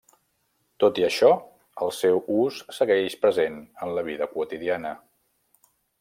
Tot 0.83 0.99
i 1.01 1.03
això, 1.07 1.27
el 1.87 1.93
seu 1.97 2.17
ús 2.45 2.57
segueix 2.79 3.17
present 3.25 3.59
en 3.85 3.93
la 3.99 4.05
vida 4.11 4.29
quotidiana. 4.35 4.95